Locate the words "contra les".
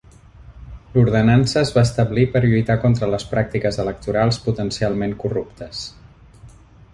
2.85-3.27